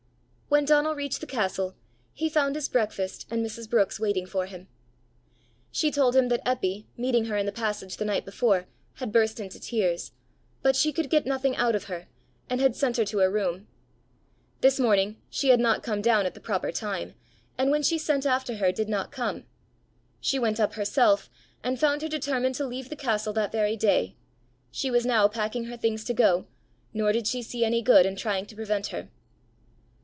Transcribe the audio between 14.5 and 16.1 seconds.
this morning she had not come